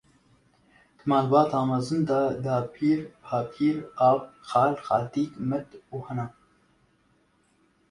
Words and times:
Di 0.97 1.03
malbata 1.09 1.59
mezin 1.69 2.01
de 2.09 2.19
dapîr, 2.43 2.99
babîr, 3.25 3.75
ap, 4.09 4.21
xal, 4.49 4.73
xaltîk, 4.85 5.31
met 5.49 5.67
û 5.93 5.95
hene. 6.05 6.27